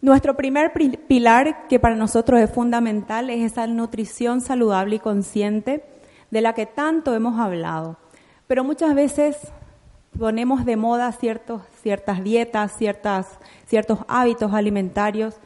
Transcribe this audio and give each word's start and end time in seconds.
Nuestro 0.00 0.36
primer 0.36 0.72
pilar, 1.06 1.66
que 1.68 1.78
para 1.78 1.94
nosotros 1.94 2.40
es 2.40 2.50
fundamental, 2.50 3.30
es 3.30 3.52
esa 3.52 3.66
nutrición 3.66 4.40
saludable 4.40 4.96
y 4.96 4.98
consciente 4.98 5.84
de 6.30 6.40
la 6.40 6.54
que 6.54 6.66
tanto 6.66 7.14
hemos 7.14 7.38
hablado. 7.38 7.96
Pero 8.46 8.64
muchas 8.64 8.94
veces 8.94 9.36
ponemos 10.18 10.64
de 10.64 10.76
moda 10.76 11.12
ciertos, 11.12 11.62
ciertas 11.82 12.22
dietas, 12.22 12.76
ciertas, 12.76 13.38
ciertos 13.66 14.00
hábitos 14.08 14.52
alimentarios 14.52 15.36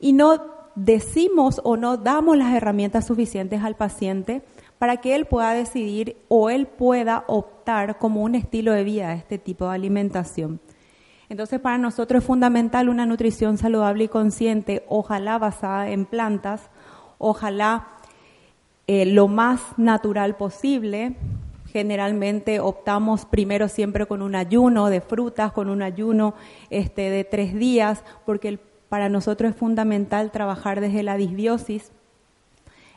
y 0.00 0.12
no 0.12 0.42
decimos 0.74 1.60
o 1.64 1.76
no 1.76 1.96
damos 1.96 2.36
las 2.36 2.54
herramientas 2.54 3.06
suficientes 3.06 3.62
al 3.62 3.76
paciente 3.76 4.42
para 4.78 4.98
que 4.98 5.14
él 5.14 5.26
pueda 5.26 5.52
decidir 5.52 6.16
o 6.28 6.50
él 6.50 6.66
pueda 6.66 7.24
optar 7.26 7.98
como 7.98 8.22
un 8.22 8.34
estilo 8.34 8.72
de 8.72 8.84
vida 8.84 9.14
este 9.14 9.38
tipo 9.38 9.68
de 9.68 9.74
alimentación. 9.74 10.60
Entonces, 11.28 11.60
para 11.60 11.78
nosotros 11.78 12.22
es 12.22 12.26
fundamental 12.26 12.88
una 12.88 13.06
nutrición 13.06 13.56
saludable 13.56 14.04
y 14.04 14.08
consciente, 14.08 14.84
ojalá 14.88 15.38
basada 15.38 15.88
en 15.88 16.04
plantas, 16.04 16.70
ojalá 17.18 17.88
eh, 18.86 19.06
lo 19.06 19.28
más 19.28 19.60
natural 19.78 20.36
posible. 20.36 21.16
Generalmente 21.72 22.60
optamos 22.60 23.24
primero 23.24 23.68
siempre 23.68 24.06
con 24.06 24.22
un 24.22 24.36
ayuno 24.36 24.90
de 24.90 25.00
frutas, 25.00 25.52
con 25.52 25.70
un 25.70 25.82
ayuno 25.82 26.34
este, 26.70 27.10
de 27.10 27.24
tres 27.24 27.54
días, 27.54 28.04
porque 28.26 28.58
para 28.88 29.08
nosotros 29.08 29.52
es 29.52 29.56
fundamental 29.56 30.30
trabajar 30.30 30.80
desde 30.80 31.02
la 31.02 31.16
disbiosis, 31.16 31.90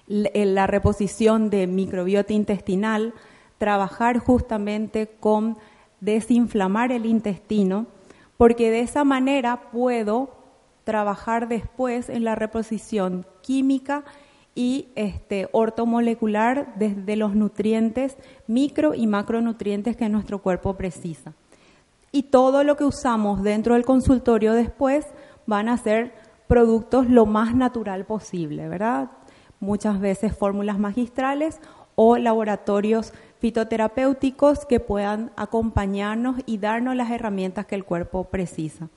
la 0.08 0.68
reposición 0.68 1.50
de 1.50 1.68
microbiota 1.68 2.34
intestinal, 2.34 3.14
trabajar 3.58 4.20
justamente 4.20 5.08
con 5.20 5.58
desinflamar 6.00 6.92
el 6.92 7.06
intestino 7.06 7.88
porque 8.38 8.70
de 8.70 8.82
esa 8.82 9.04
manera 9.04 9.72
puedo 9.72 10.30
trabajar 10.84 11.48
después 11.48 12.08
en 12.10 12.24
la 12.24 12.36
reposición 12.36 13.26
química 13.42 14.06
y 14.56 14.88
este, 14.96 15.50
ortomolecular 15.52 16.74
desde 16.76 17.16
los 17.16 17.36
nutrientes, 17.36 18.18
micro 18.48 18.94
y 18.94 19.06
macronutrientes 19.06 19.98
que 19.98 20.10
nuestro 20.10 20.42
cuerpo 20.42 20.76
precisa. 20.76 21.34
Y 22.12 22.24
todo 22.24 22.64
lo 22.64 22.78
que 22.78 22.86
usamos 22.86 23.44
dentro 23.44 23.74
del 23.74 23.86
consultorio 23.86 24.54
después 24.54 25.06
van 25.46 25.68
a 25.68 25.78
ser 25.78 26.14
productos 26.48 27.10
lo 27.10 27.26
más 27.26 27.54
natural 27.54 28.06
posible, 28.06 28.68
¿verdad? 28.70 29.10
Muchas 29.60 30.00
veces 30.00 30.36
fórmulas 30.36 30.80
magistrales 30.80 31.60
o 31.96 32.18
laboratorios 32.18 33.14
fitoterapéuticos 33.40 34.66
que 34.66 34.80
puedan 34.80 35.32
acompañarnos 35.36 36.38
y 36.46 36.58
darnos 36.58 36.96
las 36.96 37.12
herramientas 37.12 37.66
que 37.66 37.76
el 37.76 37.86
cuerpo 37.86 38.26
precisa. 38.26 38.90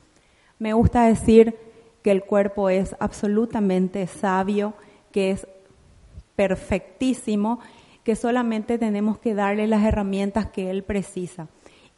Me 0.58 0.72
gusta 0.72 1.04
decir 1.04 1.56
que 2.02 2.10
el 2.10 2.22
cuerpo 2.22 2.68
es 2.68 2.96
absolutamente 3.00 4.06
sabio, 4.06 4.74
que 5.12 5.30
es 5.30 5.46
perfectísimo, 6.36 7.60
que 8.04 8.16
solamente 8.16 8.78
tenemos 8.78 9.18
que 9.18 9.34
darle 9.34 9.66
las 9.66 9.84
herramientas 9.84 10.46
que 10.46 10.70
él 10.70 10.82
precisa 10.82 11.48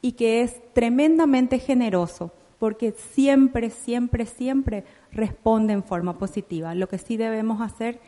y 0.01 0.13
que 0.13 0.43
es 0.43 0.61
tremendamente 0.73 1.59
generoso 1.59 2.33
porque 2.59 2.93
siempre, 2.93 3.71
siempre, 3.71 4.25
siempre 4.25 4.85
responde 5.11 5.73
en 5.73 5.83
forma 5.83 6.17
positiva. 6.19 6.77
Lo 6.77 6.89
que 6.89 6.99
sí 6.99 7.17
debemos 7.17 7.61
hacer 7.61 7.99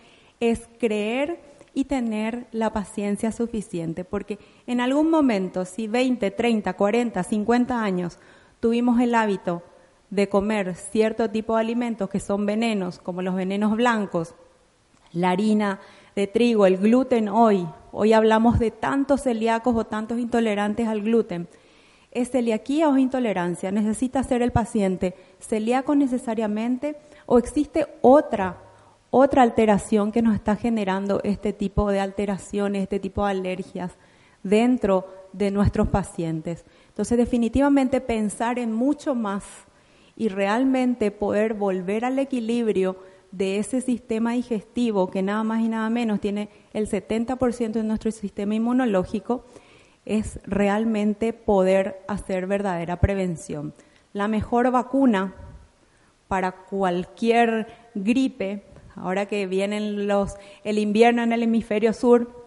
es 0.50 0.68
creer 0.78 1.40
y 1.74 1.84
tener 1.84 2.46
la 2.52 2.72
paciencia 2.72 3.32
suficiente, 3.32 4.04
porque 4.04 4.38
en 4.66 4.80
algún 4.80 5.10
momento, 5.10 5.64
si 5.64 5.88
20, 5.88 6.30
30, 6.30 6.72
40, 6.74 7.22
50 7.22 7.82
años 7.82 8.18
tuvimos 8.60 9.00
el 9.00 9.14
hábito 9.14 9.62
de 10.10 10.28
comer 10.28 10.76
cierto 10.76 11.28
tipo 11.30 11.54
de 11.54 11.62
alimentos 11.62 12.08
que 12.08 12.20
son 12.20 12.46
venenos, 12.46 13.00
como 13.00 13.22
los 13.22 13.34
venenos 13.34 13.76
blancos, 13.76 14.34
la 15.12 15.30
harina 15.30 15.80
de 16.14 16.28
trigo, 16.28 16.66
el 16.66 16.78
gluten 16.78 17.28
hoy, 17.28 17.66
hoy 17.90 18.12
hablamos 18.12 18.58
de 18.60 18.70
tantos 18.70 19.22
celíacos 19.22 19.74
o 19.74 19.84
tantos 19.84 20.18
intolerantes 20.18 20.86
al 20.86 21.02
gluten, 21.02 21.48
¿Es 22.14 22.30
celiaquía 22.30 22.88
o 22.88 22.96
intolerancia? 22.96 23.72
¿Necesita 23.72 24.22
ser 24.22 24.40
el 24.40 24.52
paciente 24.52 25.16
celíaco 25.40 25.96
necesariamente 25.96 26.96
o 27.26 27.38
existe 27.38 27.88
otra 28.02 28.56
otra 29.16 29.42
alteración 29.42 30.10
que 30.10 30.22
nos 30.22 30.34
está 30.34 30.56
generando 30.56 31.20
este 31.22 31.52
tipo 31.52 31.88
de 31.88 32.00
alteraciones, 32.00 32.82
este 32.82 32.98
tipo 32.98 33.24
de 33.24 33.30
alergias 33.30 33.92
dentro 34.42 35.06
de 35.32 35.52
nuestros 35.52 35.86
pacientes. 35.86 36.64
Entonces, 36.88 37.16
definitivamente 37.16 38.00
pensar 38.00 38.58
en 38.58 38.72
mucho 38.72 39.14
más 39.14 39.44
y 40.16 40.30
realmente 40.30 41.12
poder 41.12 41.54
volver 41.54 42.04
al 42.04 42.18
equilibrio 42.18 42.96
de 43.30 43.58
ese 43.58 43.80
sistema 43.80 44.32
digestivo 44.32 45.08
que 45.08 45.22
nada 45.22 45.44
más 45.44 45.60
y 45.60 45.68
nada 45.68 45.88
menos 45.90 46.18
tiene 46.18 46.48
el 46.72 46.88
70% 46.88 47.70
de 47.70 47.84
nuestro 47.84 48.10
sistema 48.10 48.56
inmunológico, 48.56 49.44
es 50.04 50.40
realmente 50.42 51.32
poder 51.32 52.02
hacer 52.08 52.48
verdadera 52.48 52.98
prevención. 52.98 53.74
La 54.12 54.26
mejor 54.26 54.72
vacuna 54.72 55.34
para 56.26 56.50
cualquier 56.50 57.68
gripe 57.94 58.73
ahora 58.96 59.26
que 59.26 59.46
vienen 59.46 60.06
los, 60.06 60.36
el 60.62 60.78
invierno 60.78 61.22
en 61.22 61.32
el 61.32 61.42
hemisferio 61.42 61.92
sur 61.92 62.44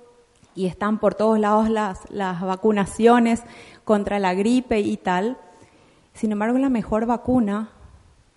y 0.56 0.66
están 0.66 1.00
por 1.00 1.16
todos 1.16 1.40
lados 1.40 1.70
las, 1.70 2.10
las 2.10 2.42
vacunaciones 2.42 3.44
contra 3.84 4.20
la 4.20 4.34
gripe 4.34 4.80
y 4.80 4.98
tal. 4.98 5.38
Sin 6.14 6.32
embargo, 6.32 6.58
la 6.58 6.70
mejor 6.70 7.06
vacuna, 7.06 7.70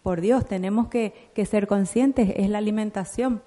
por 0.02 0.20
Dios, 0.20 0.46
tenemos 0.46 0.88
que, 0.88 1.30
que 1.34 1.46
ser 1.46 1.66
conscientes, 1.66 2.32
es 2.36 2.50
la 2.50 2.58
alimentación. 2.58 3.42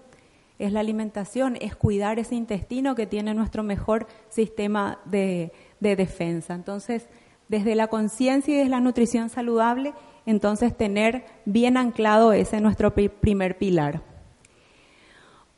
Es 0.59 0.71
la 0.71 0.79
alimentación, 0.79 1.57
es 1.61 1.75
cuidar 1.75 2.19
ese 2.19 2.35
intestino 2.35 2.95
que 2.95 3.05
tiene 3.05 3.33
nuestro 3.33 3.63
mejor 3.63 4.07
sistema 4.29 4.99
de, 5.05 5.51
de 5.79 5.95
defensa. 5.95 6.53
Entonces, 6.53 7.09
desde 7.49 7.75
la 7.75 7.87
conciencia 7.87 8.53
y 8.53 8.57
desde 8.57 8.69
la 8.69 8.79
nutrición 8.79 9.29
saludable, 9.29 9.93
entonces 10.25 10.75
tener 10.75 11.25
bien 11.45 11.75
anclado 11.75 12.33
ese 12.33 12.61
nuestro 12.61 12.93
primer 12.93 13.57
pilar 13.57 14.12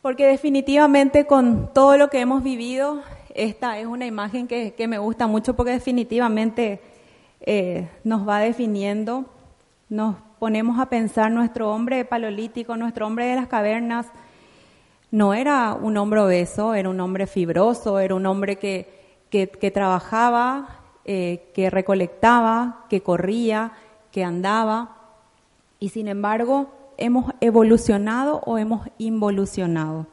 porque 0.05 0.27
definitivamente 0.27 1.25
con 1.25 1.73
todo 1.73 1.97
lo 1.97 2.11
que 2.11 2.19
hemos 2.19 2.43
vivido, 2.43 3.01
esta 3.33 3.79
es 3.79 3.87
una 3.87 4.05
imagen 4.05 4.47
que, 4.47 4.75
me 4.87 4.99
gusta 4.99 5.25
mucho 5.25 5.55
porque 5.55 5.71
definitivamente 5.71 6.79
eh, 7.41 7.89
nos 8.03 8.29
va 8.29 8.37
definiendo, 8.37 9.25
nos 9.89 10.17
ponemos 10.37 10.79
a 10.79 10.89
pensar 10.89 11.31
nuestro 11.31 11.71
hombre 11.71 12.05
paleolítico, 12.05 12.77
nuestro 12.77 13.07
hombre 13.07 13.25
de 13.25 13.35
las 13.35 13.47
cavernas, 13.47 14.05
no 15.09 15.33
era 15.33 15.73
un 15.73 15.97
hombre 15.97 16.19
obeso, 16.19 16.75
era 16.75 16.87
un 16.87 16.99
hombre 16.99 17.25
fibroso, 17.25 17.97
era 17.97 18.13
un 18.13 18.27
hombre 18.27 18.57
que, 18.57 19.17
que, 19.31 19.71
trabajaba, 19.71 20.81
eh, 21.03 21.49
que 21.55 21.71
recolectaba, 21.71 22.85
que 22.91 23.01
corría, 23.01 23.71
que 24.11 24.23
andaba, 24.23 24.97
y 25.79 25.89
sin 25.89 26.07
embargo 26.07 26.69
hemos 26.97 27.33
evolucionado 27.41 28.41
o 28.45 28.57
hemos 28.57 28.87
involucionado. 28.97 30.07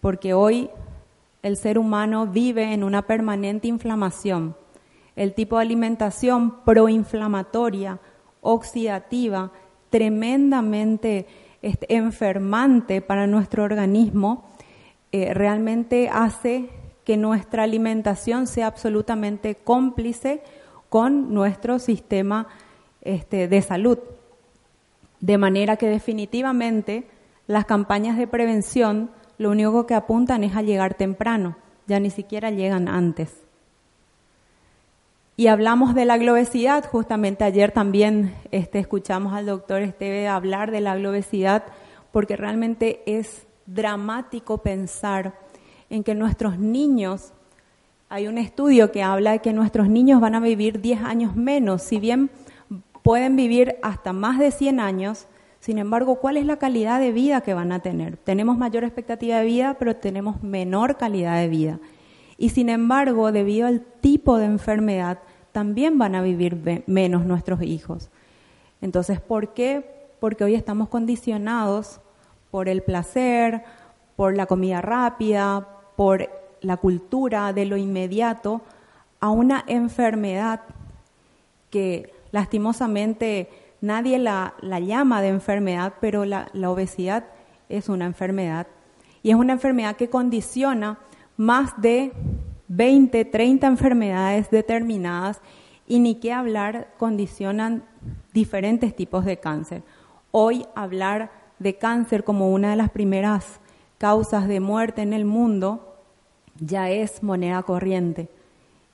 Porque 0.00 0.34
hoy 0.34 0.70
el 1.42 1.56
ser 1.56 1.78
humano 1.78 2.26
vive 2.26 2.72
en 2.72 2.84
una 2.84 3.02
permanente 3.02 3.68
inflamación. 3.68 4.56
El 5.16 5.34
tipo 5.34 5.56
de 5.56 5.62
alimentación 5.62 6.62
proinflamatoria, 6.64 8.00
oxidativa, 8.40 9.52
tremendamente 9.90 11.26
este, 11.62 11.94
enfermante 11.94 13.00
para 13.00 13.26
nuestro 13.26 13.62
organismo, 13.62 14.44
eh, 15.12 15.32
realmente 15.34 16.08
hace 16.08 16.68
que 17.04 17.16
nuestra 17.16 17.62
alimentación 17.62 18.46
sea 18.46 18.66
absolutamente 18.66 19.54
cómplice 19.54 20.42
con 20.88 21.32
nuestro 21.32 21.78
sistema 21.78 22.48
este, 23.02 23.48
de 23.48 23.62
salud. 23.62 23.98
De 25.24 25.38
manera 25.38 25.78
que 25.78 25.88
definitivamente 25.88 27.06
las 27.46 27.64
campañas 27.64 28.18
de 28.18 28.26
prevención 28.26 29.10
lo 29.38 29.52
único 29.52 29.86
que 29.86 29.94
apuntan 29.94 30.44
es 30.44 30.54
a 30.54 30.60
llegar 30.60 30.92
temprano, 30.92 31.56
ya 31.86 31.98
ni 31.98 32.10
siquiera 32.10 32.50
llegan 32.50 32.88
antes. 32.88 33.32
Y 35.38 35.46
hablamos 35.46 35.94
de 35.94 36.04
la 36.04 36.18
globesidad, 36.18 36.84
justamente 36.84 37.42
ayer 37.42 37.72
también 37.72 38.34
este, 38.50 38.80
escuchamos 38.80 39.32
al 39.32 39.46
doctor 39.46 39.80
Esteve 39.80 40.28
hablar 40.28 40.70
de 40.70 40.82
la 40.82 40.94
globesidad, 40.94 41.64
porque 42.12 42.36
realmente 42.36 43.00
es 43.06 43.46
dramático 43.64 44.58
pensar 44.58 45.40
en 45.88 46.04
que 46.04 46.14
nuestros 46.14 46.58
niños, 46.58 47.32
hay 48.10 48.28
un 48.28 48.36
estudio 48.36 48.92
que 48.92 49.02
habla 49.02 49.32
de 49.32 49.38
que 49.38 49.54
nuestros 49.54 49.88
niños 49.88 50.20
van 50.20 50.34
a 50.34 50.40
vivir 50.40 50.82
10 50.82 51.00
años 51.00 51.34
menos, 51.34 51.80
si 51.80 51.98
bien 51.98 52.30
pueden 53.04 53.36
vivir 53.36 53.76
hasta 53.82 54.14
más 54.14 54.38
de 54.38 54.50
100 54.50 54.80
años, 54.80 55.26
sin 55.60 55.76
embargo, 55.76 56.16
¿cuál 56.16 56.38
es 56.38 56.46
la 56.46 56.56
calidad 56.56 56.98
de 56.98 57.12
vida 57.12 57.42
que 57.42 57.52
van 57.52 57.70
a 57.70 57.80
tener? 57.80 58.16
Tenemos 58.16 58.56
mayor 58.56 58.82
expectativa 58.82 59.38
de 59.38 59.44
vida, 59.44 59.76
pero 59.78 59.94
tenemos 59.94 60.42
menor 60.42 60.96
calidad 60.96 61.36
de 61.36 61.48
vida. 61.48 61.80
Y 62.38 62.48
sin 62.48 62.70
embargo, 62.70 63.30
debido 63.30 63.66
al 63.66 63.82
tipo 64.00 64.38
de 64.38 64.46
enfermedad, 64.46 65.18
también 65.52 65.98
van 65.98 66.14
a 66.14 66.22
vivir 66.22 66.82
menos 66.86 67.26
nuestros 67.26 67.60
hijos. 67.62 68.08
Entonces, 68.80 69.20
¿por 69.20 69.52
qué? 69.52 70.08
Porque 70.18 70.44
hoy 70.44 70.54
estamos 70.54 70.88
condicionados 70.88 72.00
por 72.50 72.70
el 72.70 72.82
placer, 72.82 73.64
por 74.16 74.34
la 74.34 74.46
comida 74.46 74.80
rápida, 74.80 75.68
por 75.96 76.30
la 76.62 76.78
cultura 76.78 77.52
de 77.52 77.66
lo 77.66 77.76
inmediato, 77.76 78.62
a 79.20 79.28
una 79.28 79.62
enfermedad 79.66 80.62
que 81.68 82.13
lastimosamente 82.34 83.48
nadie 83.80 84.18
la, 84.18 84.54
llama 84.80 85.22
de 85.22 85.28
enfermedad, 85.28 85.94
pero 86.00 86.24
la, 86.24 86.48
la 86.52 86.68
obesidad 86.68 87.26
es 87.68 87.88
una 87.88 88.06
enfermedad. 88.06 88.66
Y 89.22 89.30
es 89.30 89.36
una 89.36 89.52
enfermedad 89.52 89.94
que 89.94 90.10
condiciona 90.10 90.98
más 91.36 91.80
de 91.80 92.12
20, 92.66 93.24
30 93.24 93.68
enfermedades 93.68 94.50
determinadas 94.50 95.40
y 95.86 96.00
ni 96.00 96.16
qué 96.16 96.32
hablar, 96.32 96.88
condicionan 96.98 97.84
diferentes 98.32 98.96
tipos 98.96 99.24
de 99.24 99.36
cáncer. 99.36 99.84
Hoy 100.32 100.66
hablar 100.74 101.30
de 101.60 101.78
cáncer 101.78 102.24
como 102.24 102.50
una 102.50 102.70
de 102.70 102.76
las 102.76 102.90
primeras 102.90 103.60
causas 103.98 104.48
de 104.48 104.58
muerte 104.58 105.02
en 105.02 105.12
el 105.12 105.24
mundo 105.24 105.98
ya 106.58 106.90
es 106.90 107.22
moneda 107.22 107.62
corriente. 107.62 108.28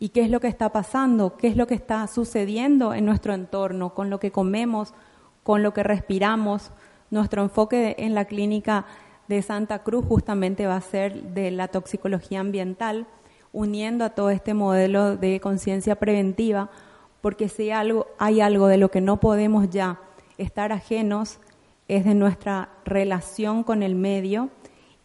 ¿Y 0.03 0.09
qué 0.09 0.23
es 0.23 0.31
lo 0.31 0.41
que 0.41 0.49
está 0.49 0.73
pasando? 0.73 1.37
¿Qué 1.37 1.47
es 1.47 1.59
lo 1.59 1.67
que 1.67 1.75
está 1.75 2.07
sucediendo 2.07 2.95
en 2.95 3.05
nuestro 3.05 3.35
entorno 3.35 3.93
con 3.93 4.09
lo 4.09 4.19
que 4.19 4.33
comemos, 4.33 4.95
con 5.43 5.63
lo 5.63 5.75
que 5.75 5.83
respiramos? 5.83 6.71
Nuestro 7.11 7.43
enfoque 7.43 7.97
en 7.99 8.15
la 8.15 8.25
clínica 8.25 8.87
de 9.29 9.43
Santa 9.43 9.83
Cruz 9.83 10.07
justamente 10.07 10.67
va 10.67 10.77
a 10.77 10.81
ser 10.81 11.35
de 11.35 11.51
la 11.51 11.69
toxicología 11.69 12.41
ambiental 12.41 13.07
uniendo 13.53 14.07
a 14.07 14.11
todo 14.11 14.31
este 14.31 14.55
modelo 14.55 15.19
de 15.19 15.39
conciencia 15.39 15.97
preventiva, 15.97 16.71
porque 17.21 17.51
si 17.51 17.71
hay 17.71 18.41
algo 18.41 18.69
de 18.69 18.79
lo 18.79 18.91
que 18.91 19.03
no 19.03 19.21
podemos 19.21 19.69
ya 19.69 20.01
estar 20.39 20.73
ajenos, 20.73 21.41
es 21.89 22.07
de 22.07 22.15
nuestra 22.15 22.71
relación 22.87 23.65
con 23.65 23.83
el 23.83 23.97
medio 23.97 24.49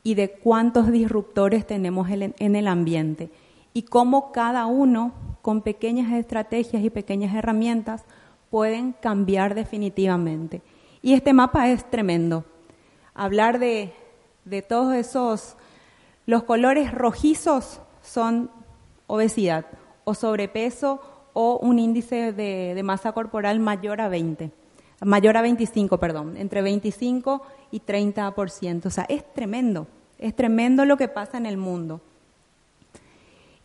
y 0.04 0.16
de 0.16 0.32
cuántos 0.32 0.90
disruptores 0.90 1.68
tenemos 1.68 2.08
en 2.10 2.56
el 2.56 2.68
ambiente 2.70 3.30
y 3.76 3.84
cómo 3.84 4.32
cada 4.32 4.68
uno 4.68 5.12
con 5.42 5.62
pequeñas 5.62 6.14
estrategias 6.14 6.82
y 6.82 6.90
pequeñas 6.90 7.36
herramientas 7.36 8.06
pueden 8.50 8.94
cambiar 8.94 9.54
definitivamente. 9.54 10.62
Y 11.02 11.14
este 11.14 11.34
mapa 11.34 11.68
es 11.68 11.84
tremendo. 11.92 12.46
Hablar 13.14 13.60
de, 13.60 13.94
de 14.46 14.62
todos 14.62 14.96
esos, 14.96 15.58
los 16.26 16.44
colores 16.44 16.94
rojizos 16.94 17.82
son 18.02 18.50
obesidad 19.08 19.66
o 20.06 20.14
sobrepeso 20.14 21.02
o 21.34 21.58
un 21.58 21.78
índice 21.78 22.32
de, 22.32 22.82
masa 22.82 23.12
corporal 23.12 23.60
mayor 23.60 24.00
a 24.00 24.08
20, 24.08 24.52
mayor 25.02 25.36
a 25.36 25.42
25, 25.42 25.98
perdón, 25.98 26.38
entre 26.38 26.62
25 26.62 27.42
y 27.72 27.82
30%. 27.82 28.86
O 28.86 28.90
sea, 28.90 29.06
es 29.10 29.34
tremendo, 29.34 29.86
es 30.18 30.34
tremendo 30.34 30.86
lo 30.86 30.96
que 30.96 31.10
pasa 31.10 31.38
en 31.38 31.46
el 31.46 31.58
mundo. 31.58 32.00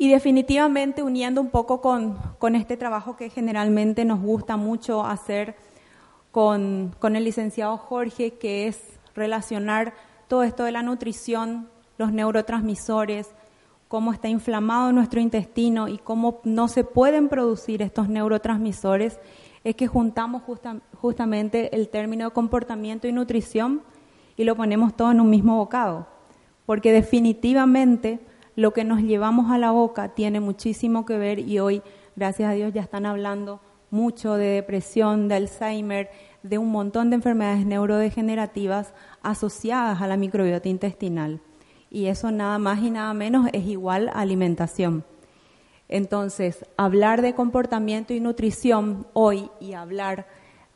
Y 0.00 0.08
definitivamente 0.08 1.02
uniendo 1.02 1.42
un 1.42 1.50
poco 1.50 1.82
con, 1.82 2.16
con 2.38 2.54
este 2.56 2.78
trabajo 2.78 3.16
que 3.16 3.28
generalmente 3.28 4.06
nos 4.06 4.22
gusta 4.22 4.56
mucho 4.56 5.04
hacer 5.04 5.56
con, 6.32 6.96
con 6.98 7.16
el 7.16 7.24
licenciado 7.24 7.76
Jorge, 7.76 8.30
que 8.38 8.66
es 8.66 8.80
relacionar 9.14 9.92
todo 10.26 10.42
esto 10.42 10.64
de 10.64 10.72
la 10.72 10.82
nutrición, 10.82 11.68
los 11.98 12.14
neurotransmisores, 12.14 13.28
cómo 13.88 14.14
está 14.14 14.28
inflamado 14.28 14.90
nuestro 14.90 15.20
intestino 15.20 15.86
y 15.86 15.98
cómo 15.98 16.40
no 16.44 16.68
se 16.68 16.82
pueden 16.82 17.28
producir 17.28 17.82
estos 17.82 18.08
neurotransmisores, 18.08 19.20
es 19.64 19.76
que 19.76 19.86
juntamos 19.86 20.44
justamente 20.96 21.76
el 21.76 21.90
término 21.90 22.32
comportamiento 22.32 23.06
y 23.06 23.12
nutrición 23.12 23.82
y 24.38 24.44
lo 24.44 24.56
ponemos 24.56 24.96
todo 24.96 25.10
en 25.10 25.20
un 25.20 25.28
mismo 25.28 25.58
bocado. 25.58 26.06
Porque 26.64 26.90
definitivamente 26.90 28.29
lo 28.60 28.74
que 28.74 28.84
nos 28.84 29.00
llevamos 29.00 29.50
a 29.50 29.56
la 29.56 29.70
boca 29.70 30.10
tiene 30.10 30.38
muchísimo 30.38 31.06
que 31.06 31.16
ver 31.16 31.38
y 31.38 31.60
hoy, 31.60 31.80
gracias 32.14 32.50
a 32.50 32.52
Dios, 32.52 32.74
ya 32.74 32.82
están 32.82 33.06
hablando 33.06 33.60
mucho 33.90 34.34
de 34.34 34.48
depresión, 34.48 35.28
de 35.28 35.36
Alzheimer, 35.36 36.10
de 36.42 36.58
un 36.58 36.70
montón 36.70 37.08
de 37.08 37.16
enfermedades 37.16 37.64
neurodegenerativas 37.64 38.92
asociadas 39.22 40.02
a 40.02 40.06
la 40.06 40.18
microbiota 40.18 40.68
intestinal 40.68 41.40
y 41.90 42.06
eso 42.06 42.30
nada 42.30 42.58
más 42.58 42.82
y 42.82 42.90
nada 42.90 43.14
menos 43.14 43.48
es 43.54 43.66
igual 43.66 44.08
a 44.10 44.20
alimentación. 44.20 45.04
Entonces, 45.88 46.66
hablar 46.76 47.22
de 47.22 47.34
comportamiento 47.34 48.12
y 48.12 48.20
nutrición 48.20 49.06
hoy 49.14 49.50
y 49.58 49.72
hablar 49.72 50.26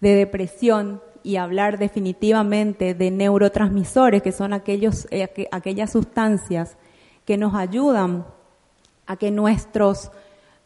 de 0.00 0.14
depresión 0.14 1.02
y 1.22 1.36
hablar 1.36 1.76
definitivamente 1.78 2.94
de 2.94 3.10
neurotransmisores, 3.10 4.22
que 4.22 4.32
son 4.32 4.54
aquellos, 4.54 5.06
eh, 5.10 5.28
aquellas 5.52 5.92
sustancias 5.92 6.78
que 7.25 7.37
nos 7.37 7.55
ayudan 7.55 8.26
a 9.06 9.17
que 9.17 9.31
nuestros, 9.31 10.11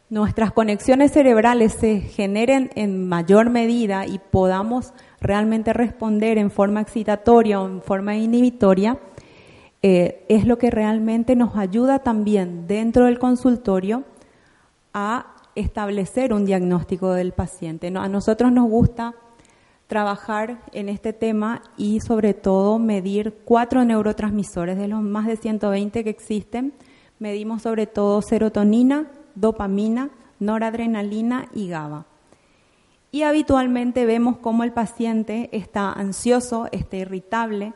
nuestras 0.09 0.51
conexiones 0.51 1.11
cerebrales 1.11 1.73
se 1.73 2.01
generen 2.01 2.71
en 2.75 3.07
mayor 3.07 3.49
medida 3.49 4.05
y 4.05 4.19
podamos 4.19 4.93
realmente 5.21 5.73
responder 5.73 6.37
en 6.37 6.51
forma 6.51 6.81
excitatoria 6.81 7.61
o 7.61 7.67
en 7.67 7.81
forma 7.81 8.15
inhibitoria, 8.15 8.97
eh, 9.81 10.25
es 10.27 10.45
lo 10.45 10.57
que 10.57 10.71
realmente 10.71 11.35
nos 11.35 11.55
ayuda 11.55 11.99
también 11.99 12.67
dentro 12.67 13.05
del 13.05 13.19
consultorio 13.19 14.03
a 14.93 15.35
establecer 15.55 16.33
un 16.33 16.45
diagnóstico 16.45 17.13
del 17.13 17.31
paciente. 17.31 17.87
A 17.87 18.07
nosotros 18.09 18.51
nos 18.51 18.69
gusta 18.69 19.15
trabajar 19.89 20.61
en 20.71 20.87
este 20.87 21.13
tema 21.13 21.63
y 21.75 21.99
sobre 21.99 22.35
todo 22.35 22.77
medir 22.77 23.39
cuatro 23.43 23.83
neurotransmisores 23.83 24.77
de 24.77 24.87
los 24.87 25.01
más 25.01 25.25
de 25.25 25.35
120 25.35 26.03
que 26.03 26.09
existen. 26.11 26.73
Medimos 27.17 27.63
sobre 27.63 27.87
todo 27.87 28.21
serotonina, 28.21 29.07
dopamina, 29.33 30.11
noradrenalina 30.39 31.47
y 31.55 31.69
GABA. 31.69 32.05
Y 33.11 33.23
habitualmente 33.23 34.05
vemos 34.05 34.37
cómo 34.37 34.63
el 34.63 34.73
paciente 34.73 35.49
está 35.53 35.91
ansioso, 35.91 36.67
está 36.71 36.97
irritable, 36.97 37.73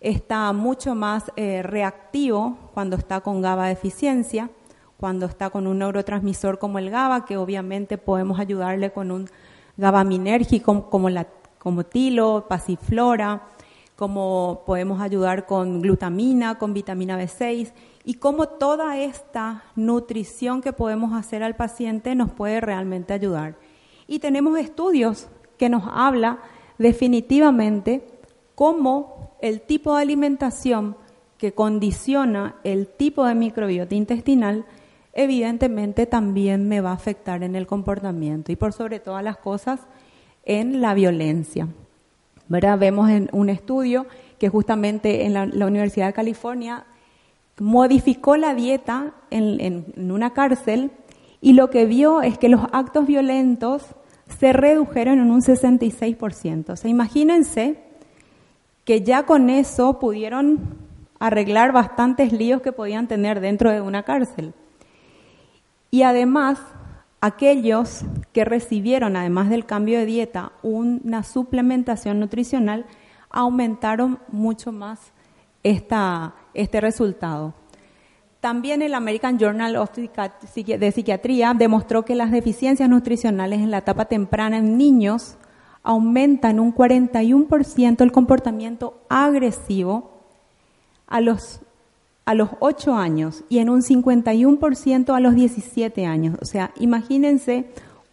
está 0.00 0.52
mucho 0.52 0.94
más 0.94 1.32
eh, 1.36 1.62
reactivo 1.62 2.58
cuando 2.74 2.96
está 2.96 3.22
con 3.22 3.40
GABA 3.40 3.68
deficiencia, 3.68 4.50
cuando 4.98 5.24
está 5.24 5.48
con 5.48 5.66
un 5.66 5.78
neurotransmisor 5.78 6.58
como 6.58 6.78
el 6.78 6.90
GABA, 6.90 7.24
que 7.24 7.38
obviamente 7.38 7.96
podemos 7.96 8.38
ayudarle 8.38 8.92
con 8.92 9.10
un 9.10 9.30
GABA 9.78 10.04
minérgico 10.04 10.90
como, 10.90 11.08
la, 11.08 11.26
como 11.58 11.84
tilo, 11.84 12.46
pasiflora, 12.48 13.42
como 13.96 14.62
podemos 14.64 15.00
ayudar 15.00 15.44
con 15.46 15.82
glutamina, 15.82 16.56
con 16.56 16.72
vitamina 16.72 17.20
B6 17.20 17.72
y 18.04 18.14
cómo 18.14 18.46
toda 18.46 18.96
esta 18.96 19.64
nutrición 19.74 20.62
que 20.62 20.72
podemos 20.72 21.12
hacer 21.12 21.42
al 21.42 21.56
paciente 21.56 22.14
nos 22.14 22.30
puede 22.30 22.60
realmente 22.60 23.12
ayudar. 23.12 23.56
Y 24.06 24.20
tenemos 24.20 24.58
estudios 24.58 25.28
que 25.56 25.68
nos 25.68 25.82
habla 25.90 26.38
definitivamente 26.78 28.06
cómo 28.54 29.36
el 29.40 29.60
tipo 29.60 29.96
de 29.96 30.02
alimentación 30.02 30.96
que 31.36 31.52
condiciona 31.52 32.56
el 32.64 32.88
tipo 32.88 33.24
de 33.24 33.34
microbiota 33.34 33.94
intestinal, 33.94 34.64
evidentemente 35.12 36.06
también 36.06 36.68
me 36.68 36.80
va 36.80 36.90
a 36.90 36.94
afectar 36.94 37.42
en 37.42 37.56
el 37.56 37.66
comportamiento 37.66 38.52
y 38.52 38.56
por 38.56 38.72
sobre 38.72 39.00
todas 39.00 39.22
las 39.22 39.38
cosas 39.38 39.80
en 40.48 40.80
la 40.80 40.94
violencia. 40.94 41.68
¿verdad? 42.48 42.78
Vemos 42.78 43.10
en 43.10 43.28
un 43.32 43.50
estudio 43.50 44.06
que 44.38 44.48
justamente 44.48 45.24
en 45.24 45.34
la, 45.34 45.66
Universidad 45.66 46.06
de 46.06 46.12
California 46.12 46.84
modificó 47.60 48.36
la 48.36 48.54
dieta 48.54 49.12
en, 49.30 49.60
en 49.96 50.10
una 50.10 50.32
cárcel 50.32 50.90
y 51.40 51.52
lo 51.52 51.70
que 51.70 51.84
vio 51.84 52.22
es 52.22 52.38
que 52.38 52.48
los 52.48 52.62
actos 52.72 53.06
violentos 53.06 53.84
se 54.38 54.52
redujeron 54.52 55.18
en 55.18 55.30
un 55.30 55.40
66%. 55.40 56.70
O 56.70 56.76
sea, 56.76 56.90
imagínense 56.90 57.76
que 58.84 59.02
ya 59.02 59.24
con 59.24 59.50
eso 59.50 59.98
pudieron 59.98 60.60
arreglar 61.18 61.72
bastantes 61.72 62.32
líos 62.32 62.62
que 62.62 62.72
podían 62.72 63.08
tener 63.08 63.40
dentro 63.40 63.70
de 63.70 63.80
una 63.80 64.04
cárcel. 64.04 64.54
Y 65.90 66.02
además, 66.02 66.58
aquellos 67.20 68.04
que 68.32 68.44
recibieron, 68.44 69.16
además 69.16 69.50
del 69.50 69.66
cambio 69.66 69.98
de 69.98 70.06
dieta, 70.06 70.52
una 70.62 71.22
suplementación 71.22 72.20
nutricional, 72.20 72.86
aumentaron 73.30 74.18
mucho 74.28 74.72
más 74.72 75.12
este 75.62 76.80
resultado. 76.80 77.54
También 78.40 78.82
el 78.82 78.94
American 78.94 79.38
Journal 79.38 79.74
de 79.74 80.92
Psiquiatría 80.92 81.54
demostró 81.54 82.04
que 82.04 82.14
las 82.14 82.30
deficiencias 82.30 82.88
nutricionales 82.88 83.60
en 83.60 83.72
la 83.72 83.78
etapa 83.78 84.04
temprana 84.04 84.58
en 84.58 84.78
niños 84.78 85.36
aumenta 85.82 86.50
en 86.50 86.60
un 86.60 86.74
41% 86.74 88.00
el 88.02 88.12
comportamiento 88.12 89.00
agresivo 89.08 90.22
a 91.08 91.20
los, 91.20 91.62
a 92.28 92.34
los 92.34 92.50
8 92.60 92.94
años 92.94 93.42
y 93.48 93.58
en 93.58 93.70
un 93.70 93.80
51% 93.80 95.14
a 95.14 95.18
los 95.18 95.34
17 95.34 96.04
años. 96.04 96.36
O 96.42 96.44
sea, 96.44 96.72
imagínense 96.78 97.64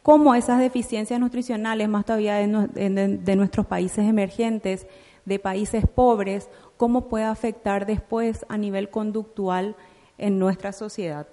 cómo 0.04 0.36
esas 0.36 0.60
deficiencias 0.60 1.20
nutricionales, 1.20 1.90
más 1.90 2.06
todavía 2.06 2.36
de, 2.36 3.36
nuestros 3.36 3.66
países 3.66 4.08
emergentes, 4.08 4.88
de 5.26 5.38
países 5.38 5.86
pobres, 5.86 6.48
cómo 6.78 7.10
puede 7.10 7.26
afectar 7.26 7.86
después 7.86 8.46
a 8.48 8.58
nivel 8.58 8.90
conductual 8.90 9.76
en 10.18 10.40
nuestra 10.40 10.72
sociedad. 10.72 11.28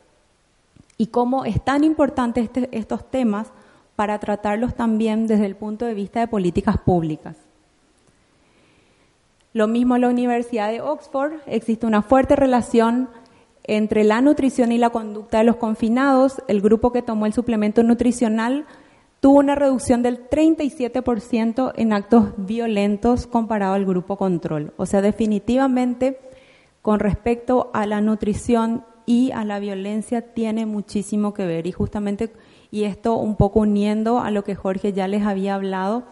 Y 0.99 1.07
cómo 1.07 1.45
es 1.45 1.65
tan 1.65 1.85
importante 1.85 2.41
este, 2.41 2.69
estos 2.73 3.09
temas 3.09 3.53
para 3.95 4.19
tratarlos 4.19 4.75
también 4.75 5.29
desde 5.29 5.47
el 5.47 5.55
punto 5.55 5.85
de 5.85 5.95
vista 5.95 6.19
de 6.19 6.27
políticas 6.27 6.79
públicas. 6.79 7.37
Lo 9.53 9.69
mismo 9.69 9.97
en 9.97 10.03
la 10.03 10.09
Universidad 10.09 10.71
de 10.71 10.81
Oxford, 10.81 11.35
existe 11.47 11.87
una 11.87 12.03
fuerte 12.03 12.37
relación 12.37 13.11
entre 13.65 14.03
la 14.03 14.21
nutrición 14.21 14.73
y 14.73 14.79
la 14.79 14.91
conducta 14.91 15.39
de 15.39 15.45
los 15.45 15.57
confinados. 15.57 16.43
El 16.49 16.63
grupo 16.63 16.91
que 16.91 17.03
tomó 17.03 17.27
el 17.27 17.35
suplemento 17.35 17.83
nutricional 17.83 18.65
tuvo 19.21 19.39
una 19.39 19.55
reducción 19.55 20.03
del 20.03 20.29
37% 20.29 21.73
en 21.77 21.93
actos 21.93 22.33
violentos 22.39 23.27
comparado 23.27 23.75
al 23.75 23.85
grupo 23.85 24.17
control. 24.17 24.73
O 24.79 24.87
sea, 24.87 25.03
definitivamente 25.03 26.19
con 26.81 26.99
respecto 26.99 27.71
a 27.75 27.87
la 27.87 28.01
nutrición 28.01 28.85
y 29.07 29.33
a 29.33 29.45
la 29.45 29.59
violencia 29.59 30.33
tiene 30.33 30.67
muchísimo 30.67 31.35
que 31.35 31.47
ver 31.47 31.67
y 31.67 31.73
justamente 31.73 32.33
y 32.71 32.85
esto 32.85 33.17
un 33.17 33.37
poco 33.37 33.61
uniendo 33.61 34.19
a 34.19 34.31
lo 34.31 34.45
que 34.45 34.55
Jorge 34.55 34.93
ya 34.93 35.07
les 35.07 35.25
había 35.25 35.55
hablado 35.55 36.05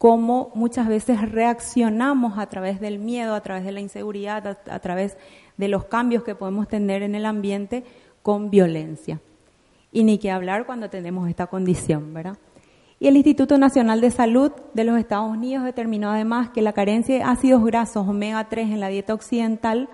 cómo 0.00 0.50
muchas 0.54 0.88
veces 0.88 1.30
reaccionamos 1.30 2.38
a 2.38 2.46
través 2.46 2.80
del 2.80 2.98
miedo, 2.98 3.34
a 3.34 3.42
través 3.42 3.64
de 3.64 3.72
la 3.72 3.80
inseguridad, 3.80 4.56
a, 4.70 4.78
través 4.78 5.18
de 5.58 5.68
los 5.68 5.84
cambios 5.84 6.24
que 6.24 6.34
podemos 6.34 6.68
tener 6.68 7.02
en 7.02 7.14
el 7.14 7.26
ambiente 7.26 7.84
con 8.22 8.48
violencia. 8.48 9.20
Y 9.92 10.04
ni 10.04 10.16
que 10.16 10.30
hablar 10.30 10.64
cuando 10.64 10.88
tenemos 10.88 11.28
esta 11.28 11.48
condición, 11.48 12.14
¿verdad? 12.14 12.38
Y 12.98 13.08
el 13.08 13.16
Instituto 13.16 13.58
Nacional 13.58 14.00
de 14.00 14.10
Salud 14.10 14.52
de 14.72 14.84
los 14.84 14.98
Estados 14.98 15.30
Unidos 15.30 15.64
determinó 15.64 16.10
además 16.10 16.48
que 16.48 16.62
la 16.62 16.72
carencia 16.72 17.16
de 17.16 17.22
ácidos 17.22 17.62
grasos 17.62 18.08
omega 18.08 18.48
3 18.48 18.70
en 18.70 18.80
la 18.80 18.88
dieta 18.88 19.12
occidental 19.12 19.90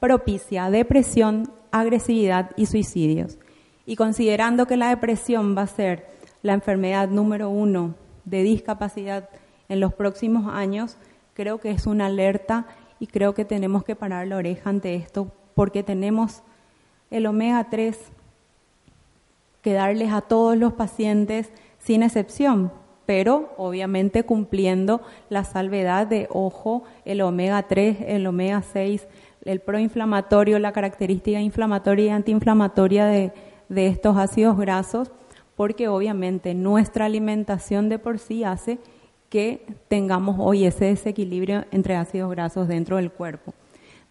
propicia 0.00 0.68
depresión, 0.68 1.50
agresividad 1.70 2.50
y 2.56 2.66
suicidios. 2.66 3.38
Y 3.86 3.96
considerando 3.96 4.66
que 4.66 4.76
la 4.76 4.90
depresión 4.90 5.56
va 5.56 5.62
a 5.62 5.66
ser 5.66 6.08
la 6.42 6.52
enfermedad 6.52 7.08
número 7.08 7.48
uno 7.48 7.94
de 8.26 8.42
discapacidad 8.42 9.30
en 9.68 9.80
los 9.80 9.94
próximos 9.94 10.52
años, 10.52 10.96
creo 11.34 11.58
que 11.58 11.70
es 11.70 11.86
una 11.86 12.06
alerta 12.06 12.66
y 12.98 13.06
creo 13.06 13.34
que 13.34 13.44
tenemos 13.44 13.84
que 13.84 13.96
parar 13.96 14.26
la 14.26 14.36
oreja 14.36 14.70
ante 14.70 14.94
esto 14.94 15.30
porque 15.54 15.82
tenemos 15.82 16.42
el 17.10 17.26
omega 17.26 17.68
3 17.70 17.98
que 19.62 19.72
darles 19.72 20.12
a 20.12 20.20
todos 20.20 20.56
los 20.56 20.74
pacientes 20.74 21.50
sin 21.78 22.02
excepción, 22.02 22.70
pero 23.04 23.52
obviamente 23.56 24.24
cumpliendo 24.24 25.00
la 25.28 25.44
salvedad 25.44 26.06
de 26.06 26.28
ojo, 26.30 26.84
el 27.04 27.20
omega 27.20 27.62
3, 27.62 27.98
el 28.06 28.26
omega 28.26 28.62
6, 28.62 29.06
el 29.44 29.60
proinflamatorio, 29.60 30.58
la 30.58 30.72
característica 30.72 31.40
inflamatoria 31.40 32.06
y 32.06 32.08
antiinflamatoria 32.10 33.06
de, 33.06 33.32
de 33.68 33.86
estos 33.86 34.16
ácidos 34.16 34.56
grasos, 34.56 35.10
porque 35.56 35.88
obviamente 35.88 36.54
nuestra 36.54 37.06
alimentación 37.06 37.88
de 37.88 37.98
por 37.98 38.18
sí 38.18 38.44
hace 38.44 38.78
que 39.36 39.66
tengamos 39.88 40.36
hoy 40.38 40.64
ese 40.64 40.86
desequilibrio 40.86 41.66
entre 41.70 41.94
ácidos 41.94 42.30
grasos 42.30 42.68
dentro 42.68 42.96
del 42.96 43.12
cuerpo. 43.12 43.52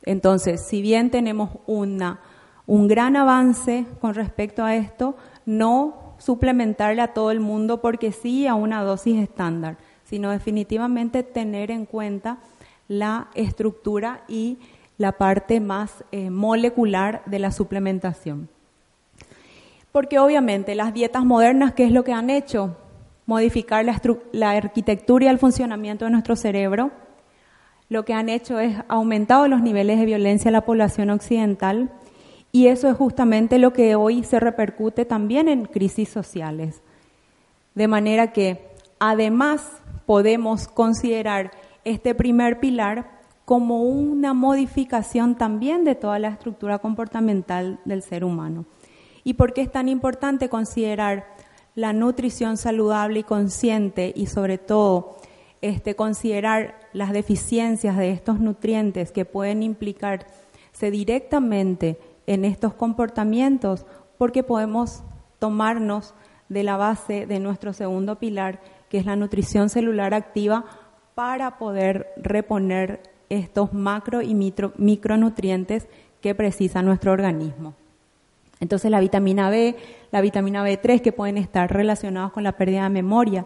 Entonces, 0.03 0.61
si 0.61 0.83
bien 0.83 1.09
tenemos 1.09 1.49
un 1.65 2.87
gran 2.87 3.15
avance 3.15 3.87
con 3.99 4.13
respecto 4.13 4.63
a 4.63 4.75
esto, 4.75 5.15
no 5.47 6.13
suplementarle 6.19 7.01
a 7.01 7.15
todo 7.15 7.31
el 7.31 7.39
mundo 7.39 7.81
porque 7.81 8.11
sí 8.11 8.45
a 8.45 8.53
una 8.53 8.83
dosis 8.83 9.19
estándar, 9.19 9.77
sino 10.03 10.29
definitivamente 10.29 11.23
tener 11.23 11.71
en 11.71 11.87
cuenta 11.87 12.37
la 12.87 13.29
estructura 13.33 14.21
y 14.27 14.59
la 14.99 15.13
parte 15.13 15.59
más 15.59 16.03
eh, 16.11 16.29
molecular 16.29 17.23
de 17.25 17.39
la 17.39 17.51
suplementación. 17.51 18.47
Porque 19.91 20.19
obviamente 20.19 20.75
las 20.75 20.93
dietas 20.93 21.25
modernas, 21.25 21.73
¿qué 21.73 21.85
es 21.85 21.91
lo 21.91 22.03
que 22.03 22.13
han 22.13 22.29
hecho? 22.29 22.77
Modificar 23.25 23.85
la, 24.31 24.51
arquitectura 24.51 25.25
y 25.25 25.27
el 25.29 25.39
funcionamiento 25.39 26.05
de 26.05 26.11
nuestro 26.11 26.35
cerebro. 26.35 26.91
Lo 27.89 28.05
que 28.05 28.13
han 28.13 28.29
hecho 28.29 28.59
es 28.59 28.77
aumentado 28.87 29.47
los 29.47 29.61
niveles 29.61 29.99
de 29.99 30.05
violencia 30.05 30.49
en 30.49 30.53
la 30.53 30.65
población 30.65 31.09
occidental 31.09 31.91
y 32.51 32.67
eso 32.67 32.87
es 32.87 32.95
justamente 32.95 33.59
lo 33.59 33.73
que 33.73 33.95
hoy 33.95 34.23
se 34.23 34.39
repercute 34.39 35.05
también 35.05 35.47
en 35.47 35.65
crisis 35.65 36.09
sociales. 36.09 36.81
De 37.73 37.87
manera 37.87 38.31
que 38.31 38.69
además 38.99 39.81
podemos 40.05 40.67
considerar 40.67 41.51
este 41.83 42.15
primer 42.15 42.59
pilar 42.59 43.11
como 43.43 43.83
una 43.83 44.33
modificación 44.33 45.35
también 45.35 45.83
de 45.83 45.95
toda 45.95 46.17
la 46.17 46.29
estructura 46.29 46.79
comportamental 46.79 47.79
del 47.85 48.01
ser 48.01 48.23
humano. 48.23 48.65
¿Y 49.23 49.33
por 49.33 49.53
qué 49.53 49.61
es 49.61 49.71
tan 49.71 49.87
importante 49.87 50.49
considerar 50.49 51.34
la 51.75 51.91
nutrición 51.93 52.57
saludable 52.57 53.19
y 53.19 53.23
consciente 53.23 54.13
y 54.15 54.27
sobre 54.27 54.57
todo 54.57 55.17
este, 55.61 55.95
considerar 55.95 56.79
las 56.93 57.11
deficiencias 57.11 57.97
de 57.97 58.11
estos 58.11 58.39
nutrientes 58.39 59.11
que 59.11 59.25
pueden 59.25 59.61
implicarse 59.61 60.91
directamente 60.91 61.99
en 62.27 62.45
estos 62.45 62.73
comportamientos 62.73 63.85
porque 64.17 64.43
podemos 64.43 65.03
tomarnos 65.39 66.13
de 66.49 66.63
la 66.63 66.77
base 66.77 67.25
de 67.25 67.39
nuestro 67.39 67.73
segundo 67.73 68.17
pilar, 68.19 68.61
que 68.89 68.97
es 68.97 69.05
la 69.05 69.15
nutrición 69.15 69.69
celular 69.69 70.13
activa, 70.13 70.65
para 71.15 71.57
poder 71.57 72.13
reponer 72.17 73.01
estos 73.29 73.73
macro 73.73 74.21
y 74.21 74.33
micronutrientes 74.35 75.87
que 76.21 76.35
precisa 76.35 76.81
nuestro 76.81 77.11
organismo. 77.11 77.73
Entonces 78.59 78.89
la 78.89 78.99
vitamina 78.99 79.49
B, 79.49 79.75
la 80.11 80.21
vitamina 80.21 80.65
B3 80.65 81.01
que 81.01 81.11
pueden 81.11 81.37
estar 81.37 81.71
relacionados 81.71 82.31
con 82.31 82.43
la 82.43 82.53
pérdida 82.53 82.83
de 82.83 82.89
memoria. 82.89 83.45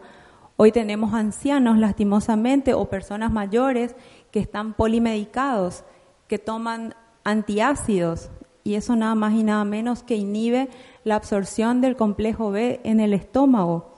Hoy 0.58 0.72
tenemos 0.72 1.14
ancianos 1.14 1.78
lastimosamente 1.78 2.74
o 2.74 2.90
personas 2.90 3.32
mayores 3.32 3.96
que 4.32 4.40
están 4.40 4.74
polimedicados, 4.74 5.84
que 6.28 6.38
toman 6.38 6.94
antiácidos 7.24 8.30
y 8.64 8.76
eso 8.76 8.96
nada 8.96 9.16
más 9.16 9.34
y 9.34 9.44
nada 9.44 9.64
menos 9.64 10.04
que 10.04 10.16
inhibe 10.16 10.70
la 11.04 11.16
absorción 11.16 11.82
del 11.82 11.96
complejo 11.96 12.52
B 12.52 12.82
en 12.84 13.00
el 13.00 13.14
estómago. 13.14 13.94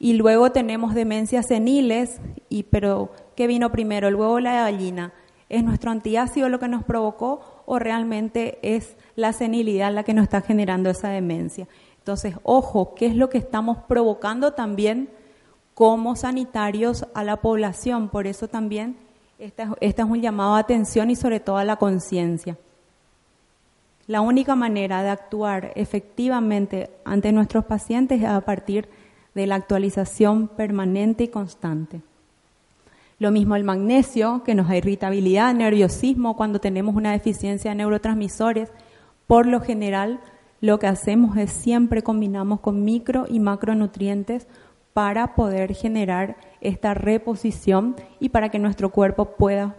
Y 0.00 0.14
luego 0.14 0.52
tenemos 0.52 0.94
demencias 0.94 1.46
seniles, 1.48 2.20
y 2.48 2.64
pero 2.64 3.10
¿qué 3.36 3.46
vino 3.46 3.70
primero, 3.70 4.08
el 4.08 4.14
huevo 4.14 4.34
o 4.34 4.40
la 4.40 4.54
gallina? 4.54 5.12
¿Es 5.48 5.64
nuestro 5.64 5.90
antiácido 5.90 6.48
lo 6.48 6.58
que 6.58 6.68
nos 6.68 6.84
provocó 6.84 7.57
o 7.70 7.78
realmente 7.78 8.58
es 8.62 8.96
la 9.14 9.34
senilidad 9.34 9.92
la 9.92 10.02
que 10.02 10.14
nos 10.14 10.24
está 10.24 10.40
generando 10.40 10.88
esa 10.88 11.10
demencia. 11.10 11.68
Entonces, 11.98 12.34
ojo, 12.42 12.94
¿qué 12.94 13.04
es 13.06 13.14
lo 13.14 13.28
que 13.28 13.36
estamos 13.36 13.76
provocando 13.86 14.54
también 14.54 15.10
como 15.74 16.16
sanitarios 16.16 17.06
a 17.12 17.24
la 17.24 17.36
población? 17.36 18.08
Por 18.08 18.26
eso 18.26 18.48
también 18.48 18.96
este, 19.38 19.64
es 19.80 19.94
un 19.98 20.22
llamado 20.22 20.54
a 20.54 20.60
atención 20.60 21.10
y 21.10 21.16
sobre 21.16 21.40
todo 21.40 21.58
a 21.58 21.64
la 21.64 21.76
conciencia. 21.76 22.56
La 24.06 24.22
única 24.22 24.56
manera 24.56 25.02
de 25.02 25.10
actuar 25.10 25.72
efectivamente 25.74 26.88
ante 27.04 27.32
nuestros 27.32 27.66
pacientes 27.66 28.22
es 28.22 28.28
a 28.28 28.40
partir 28.40 28.88
de 29.34 29.46
la 29.46 29.56
actualización 29.56 30.48
permanente 30.48 31.24
y 31.24 31.28
constante. 31.28 32.00
Lo 33.18 33.30
mismo 33.32 33.56
el 33.56 33.64
magnesio, 33.64 34.42
que 34.44 34.54
nos 34.54 34.68
da 34.68 34.76
irritabilidad, 34.76 35.52
nerviosismo 35.54 36.36
cuando 36.36 36.60
tenemos 36.60 36.94
una 36.94 37.12
deficiencia 37.12 37.70
de 37.70 37.76
neurotransmisores 37.76 38.70
por 39.26 39.46
lo 39.46 39.60
general, 39.60 40.20
lo 40.60 40.78
que 40.78 40.86
hacemos 40.86 41.36
es 41.36 41.50
siempre 41.50 42.02
combinamos 42.02 42.60
con 42.60 42.84
micro 42.84 43.26
y 43.28 43.40
macronutrientes 43.40 44.46
para 44.94 45.34
poder 45.34 45.74
generar 45.74 46.36
esta 46.60 46.94
reposición 46.94 47.94
y 48.20 48.30
para 48.30 48.48
que 48.48 48.58
nuestro 48.58 48.90
cuerpo 48.90 49.36
pueda 49.36 49.76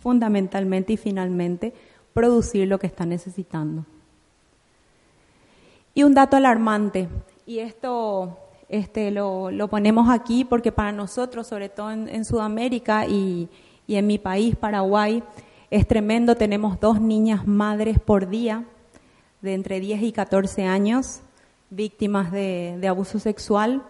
fundamentalmente 0.00 0.94
y 0.94 0.96
finalmente 0.96 1.72
producir 2.12 2.66
lo 2.66 2.78
que 2.78 2.86
está 2.86 3.06
necesitando. 3.06 3.84
Y 5.94 6.02
un 6.02 6.14
dato 6.14 6.36
alarmante, 6.36 7.08
y 7.46 7.60
esto 7.60 8.38
este, 8.70 9.10
lo, 9.10 9.50
ponemos 9.68 10.08
aquí 10.08 10.44
porque 10.44 10.70
para 10.70 10.92
nosotros, 10.92 11.48
sobre 11.48 11.68
todo 11.68 11.90
en, 11.90 12.24
Sudamérica 12.24 13.04
y, 13.06 13.48
en 13.88 14.06
mi 14.06 14.18
país, 14.18 14.54
Paraguay, 14.54 15.24
es 15.70 15.88
tremendo, 15.88 16.36
tenemos 16.36 16.78
dos 16.78 17.00
niñas 17.00 17.48
madres 17.48 17.98
por 17.98 18.28
día 18.28 18.64
de 19.42 19.54
entre 19.54 19.80
10 19.80 20.02
y 20.02 20.12
14 20.12 20.64
años 20.66 21.20
víctimas 21.70 22.30
de, 22.30 22.80
abuso 22.88 23.18
sexual. 23.18 23.82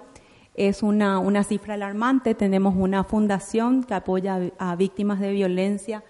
Es 0.55 0.83
una, 0.83 1.19
una, 1.19 1.45
cifra 1.45 1.75
alarmante. 1.75 2.35
Tenemos 2.35 2.75
una 2.75 3.05
fundación 3.05 3.85
que 3.85 3.95
apoya 3.95 4.41
a 4.59 4.77
víctimas 4.77 5.21
de 5.21 5.33
violencia 5.33 6.03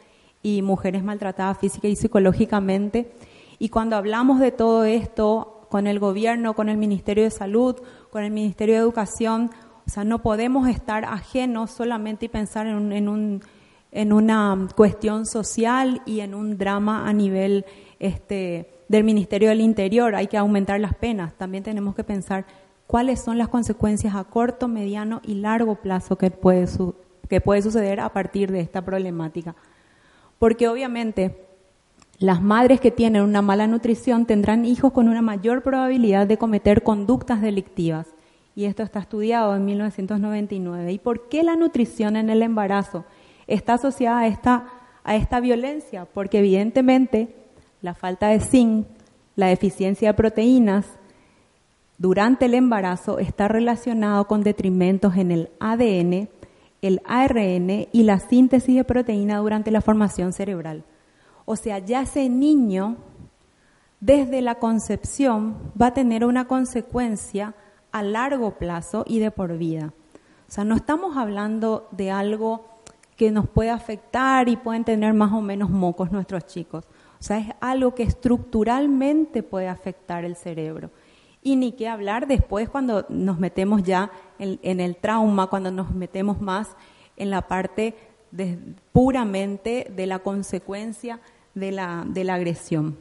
y 0.45 0.63
mujeres 0.63 1.03
maltratadas 1.03 1.59
física 1.59 1.89
y 1.89 1.97
psicológicamente. 1.97 3.11
Y 3.59 3.69
cuando 3.69 3.97
hablamos 3.97 4.39
de 4.39 4.53
todo 4.53 4.85
esto 4.85 5.67
con 5.71 5.87
el 5.87 6.01
gobierno, 6.01 6.55
con 6.55 6.69
el 6.69 6.77
Ministerio 6.77 7.25
de 7.25 7.31
Salud, 7.31 7.77
con 8.11 8.23
el 8.25 8.31
Ministerio 8.31 8.75
de 8.75 8.81
Educación, 8.81 9.51
o 9.87 9.91
sea, 9.91 10.05
no 10.05 10.21
podemos 10.21 10.69
estar 10.69 11.05
ajenos 11.05 11.71
solamente 11.71 12.27
y 12.27 12.29
pensar 12.29 12.67
en, 12.67 12.93
en, 12.93 13.09
un, 13.09 13.43
en 13.93 14.13
una 14.13 14.69
cuestión 14.77 15.27
social 15.27 16.03
y 16.07 16.21
en 16.21 16.35
un 16.35 16.59
drama 16.59 17.09
a 17.09 17.13
nivel 17.13 17.65
este, 17.99 18.71
del 18.89 19.05
Ministerio 19.05 19.49
del 19.49 19.61
Interior. 19.61 20.15
Hay 20.15 20.27
que 20.27 20.37
aumentar 20.37 20.81
las 20.81 20.95
penas. 20.95 21.35
También 21.35 21.65
tenemos 21.65 21.95
que 21.95 22.05
pensar 22.05 22.47
cuáles 22.87 23.21
son 23.21 23.39
las 23.39 23.49
consecuencias 23.49 24.15
a 24.15 24.25
corto, 24.25 24.69
mediano 24.69 25.21
y 25.25 25.35
largo 25.35 25.77
plazo 25.77 26.17
que 26.17 26.31
puede, 26.31 26.67
que 27.29 27.41
puede 27.41 27.63
suceder 27.63 28.01
a 28.01 28.13
partir 28.13 28.53
de 28.53 28.61
esta 28.61 28.85
problemática. 28.85 29.55
Porque 30.39 30.69
obviamente 30.69 31.50
las 32.21 32.43
madres 32.43 32.81
que 32.81 32.91
tienen 32.91 33.23
una 33.23 33.41
mala 33.41 33.67
nutrición 33.67 34.27
tendrán 34.27 34.67
hijos 34.67 34.93
con 34.93 35.09
una 35.09 35.23
mayor 35.23 35.63
probabilidad 35.63 36.27
de 36.27 36.37
cometer 36.37 36.83
conductas 36.83 37.41
delictivas. 37.41 38.09
Y 38.55 38.67
esto 38.67 38.83
está 38.83 38.99
estudiado 38.99 39.57
en 39.57 39.65
1999. 39.65 40.93
¿Y 40.93 40.99
por 40.99 41.31
qué 41.31 41.43
la 41.43 41.57
nutrición 41.57 42.17
en 42.17 42.29
el 42.29 42.43
embarazo 42.43 43.07
está 43.47 43.75
asociada 43.75 44.21
a 44.21 44.27
esta, 44.27 44.67
a 45.03 45.17
esta 45.17 45.41
violencia? 45.41 46.05
Porque 46.05 46.41
evidentemente 46.41 47.35
la 47.81 47.95
falta 47.95 48.29
de 48.29 48.41
zinc, 48.41 48.87
la 49.35 49.47
deficiencia 49.47 50.11
de 50.11 50.15
proteínas 50.15 50.85
durante 51.97 52.45
el 52.45 52.55
embarazo 52.55 53.19
está 53.19 53.49
relacionado 53.49 54.27
con 54.27 54.43
detrimentos 54.43 55.17
en 55.17 55.31
el 55.31 55.49
ADN, 55.59 56.29
el 56.83 57.01
ARN 57.07 57.89
y 57.93 58.03
la 58.03 58.19
síntesis 58.19 58.77
de 58.77 58.85
proteína 58.85 59.39
durante 59.39 59.71
la 59.71 59.81
formación 59.81 60.35
cerebral. 60.35 60.85
O 61.51 61.57
sea, 61.57 61.81
ya 61.81 62.03
ese 62.03 62.29
niño 62.29 62.95
desde 63.99 64.41
la 64.41 64.61
concepción 64.61 65.73
va 65.81 65.87
a 65.87 65.95
tener 65.95 66.25
una 66.25 66.47
consecuencia 66.47 67.57
a 67.91 68.05
largo 68.05 68.53
plazo 68.53 69.03
y 69.05 69.19
de 69.19 69.33
por 69.33 69.59
vida. 69.59 69.93
O 70.49 70.53
sea, 70.53 70.63
no 70.63 70.77
estamos 70.77 71.17
hablando 71.17 71.89
de 71.91 72.13
algo 72.13 72.67
que 73.17 73.33
nos 73.33 73.49
puede 73.49 73.71
afectar 73.71 74.49
y 74.49 74.59
pueden 74.59 74.85
tener 74.85 75.13
más 75.13 75.33
o 75.33 75.41
menos 75.41 75.71
mocos 75.71 76.13
nuestros 76.13 76.47
chicos. 76.47 76.85
O 77.19 77.23
sea, 77.25 77.39
es 77.39 77.49
algo 77.61 77.97
que 77.97 78.05
estructuralmente 78.05 79.43
puede 79.43 79.67
afectar 79.67 80.25
el 80.25 80.37
cerebro. 80.37 80.93
Y 81.43 81.57
ni 81.57 81.73
qué 81.73 81.89
hablar 81.89 82.29
después 82.29 82.69
cuando 82.69 83.07
nos 83.09 83.41
metemos 83.41 83.83
ya 83.83 84.13
en, 84.39 84.79
el 84.79 84.95
trauma, 84.95 85.49
cuando 85.49 85.73
nos 85.73 85.91
metemos 85.91 86.41
más 86.41 86.77
en 87.17 87.29
la 87.29 87.43
parte 87.49 87.97
puramente 88.93 89.91
de 89.97 90.07
la 90.07 90.21
consecuencia 90.21 91.19
de 91.55 91.73
la, 91.73 92.05
de 92.07 92.25
la 92.25 92.35
agresión. 92.35 92.97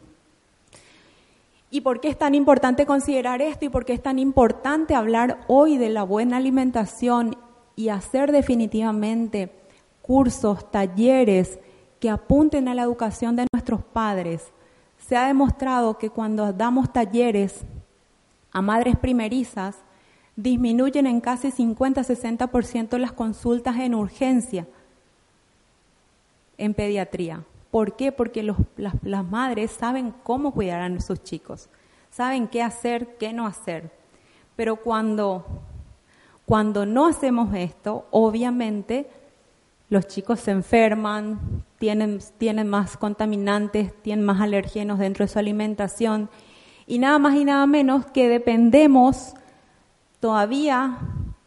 ¿Y 1.72 1.82
por 1.82 2.01
qué 2.01 2.10
es 2.10 2.18
tan 2.18 2.34
importante 2.34 2.86
considerar 2.86 3.41
esto 3.41 3.65
y 3.65 3.70
por 3.70 3.86
qué 3.86 3.94
es 3.94 4.01
tan 4.01 4.18
importante 4.18 4.96
hablar 4.96 5.41
hoy 5.48 5.77
de 5.77 5.89
la 5.89 6.03
buena 6.03 6.38
alimentación 6.38 7.38
y 7.75 7.89
hacer 7.89 8.32
definitivamente 8.32 9.51
cursos, 10.01 10.72
talleres 10.72 11.60
que 12.00 12.10
apunten 12.10 12.68
a 12.68 12.74
la 12.74 12.84
educación 12.84 13.36
de 13.36 13.46
nuestros 13.53 13.84
padres? 13.84 14.51
Se 14.98 15.15
ha 15.15 15.27
demostrado 15.27 15.98
que 15.98 16.10
cuando 16.10 16.51
damos 16.53 16.91
talleres 16.91 17.62
a 18.51 18.62
madres 18.62 18.98
primerizas, 18.98 19.75
disminuyen 20.36 21.06
en 21.06 21.22
casi 21.22 21.51
50-60% 21.51 22.98
las 22.98 23.12
consultas 23.12 23.77
en 23.77 23.94
urgencia 23.94 24.65
en 26.58 26.74
pediatría. 26.74 27.44
¿Por 27.71 27.95
qué? 27.95 28.11
Porque 28.11 28.43
las, 28.43 29.25
madres 29.25 29.71
saben 29.71 30.13
cómo 30.23 30.51
cuidar 30.51 30.81
a 30.81 30.99
sus 30.99 31.23
chicos, 31.23 31.69
saben 32.09 32.47
qué 32.47 32.63
hacer, 32.63 33.17
qué 33.17 33.31
no 33.31 33.45
hacer. 33.45 33.91
Pero 34.55 34.77
cuando, 34.77 35.45
cuando 36.45 36.86
no 36.86 37.05
hacemos 37.05 37.53
esto, 37.53 38.08
obviamente 38.12 39.08
los 39.89 40.08
chicos 40.08 40.39
se 40.39 40.51
enferman, 40.51 41.63
tienen, 41.77 42.19
tienen 42.38 42.67
más 42.67 42.97
contaminantes, 42.97 43.93
tienen 44.01 44.25
más 44.25 44.41
alergenos 44.41 44.99
dentro 44.99 45.25
de 45.25 45.32
su 45.32 45.39
alimentación 45.39 46.29
y 46.88 46.97
nada 46.97 47.19
más 47.19 47.36
y 47.36 47.45
nada 47.45 47.67
menos 47.67 48.05
que 48.08 48.27
dependemos 48.29 49.34
todavía 50.19 50.97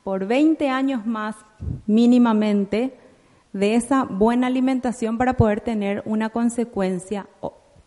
por 0.04 0.26
20 0.26 0.68
años 0.68 1.04
más 1.04 1.37
mínimamente 1.87 2.96
de 3.52 3.74
esa 3.74 4.04
buena 4.04 4.46
alimentación 4.46 5.18
para 5.18 5.34
poder 5.34 5.60
tener 5.60 6.02
una 6.06 6.30
consecuencia 6.30 7.26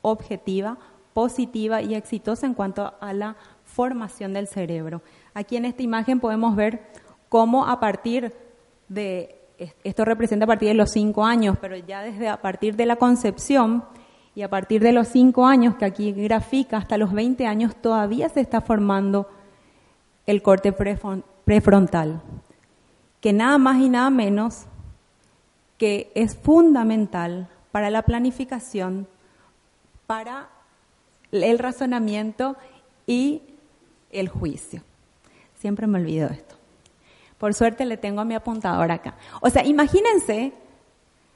objetiva, 0.01 0.77
positiva 1.13 1.81
y 1.81 1.95
exitosa 1.95 2.45
en 2.45 2.53
cuanto 2.53 2.93
a 2.99 3.13
la 3.13 3.35
formación 3.63 4.33
del 4.33 4.47
cerebro. 4.47 5.01
Aquí 5.33 5.57
en 5.57 5.65
esta 5.65 5.83
imagen 5.83 6.19
podemos 6.19 6.55
ver 6.55 6.87
cómo 7.29 7.65
a 7.65 7.79
partir 7.79 8.33
de, 8.87 9.41
esto 9.83 10.05
representa 10.05 10.45
a 10.45 10.47
partir 10.47 10.69
de 10.69 10.75
los 10.75 10.91
cinco 10.91 11.25
años, 11.25 11.57
pero 11.59 11.75
ya 11.75 12.01
desde 12.01 12.29
a 12.29 12.41
partir 12.41 12.75
de 12.75 12.85
la 12.85 12.97
concepción 12.97 13.83
y 14.35 14.41
a 14.41 14.49
partir 14.49 14.83
de 14.83 14.91
los 14.91 15.07
cinco 15.07 15.45
años, 15.45 15.75
que 15.75 15.85
aquí 15.85 16.11
grafica 16.11 16.77
hasta 16.77 16.97
los 16.97 17.13
20 17.13 17.47
años, 17.47 17.75
todavía 17.75 18.27
se 18.29 18.41
está 18.41 18.59
formando 18.59 19.29
el 20.25 20.41
corte 20.41 20.73
prefrontal, 20.73 22.21
que 23.21 23.31
nada 23.31 23.57
más 23.57 23.77
y 23.79 23.87
nada 23.87 24.09
menos 24.09 24.67
que 25.77 26.11
es 26.15 26.35
fundamental 26.35 27.49
para 27.71 27.89
la 27.89 28.03
planificación, 28.03 29.07
para 30.07 30.49
el 31.31 31.59
razonamiento 31.59 32.55
y 33.05 33.41
el 34.11 34.29
juicio. 34.29 34.81
Siempre 35.59 35.87
me 35.87 35.99
olvido 35.99 36.29
esto. 36.29 36.55
Por 37.37 37.53
suerte 37.53 37.85
le 37.85 37.97
tengo 37.97 38.21
a 38.21 38.25
mi 38.25 38.35
apuntador 38.35 38.91
acá. 38.91 39.15
O 39.41 39.49
sea, 39.49 39.65
imagínense 39.65 40.53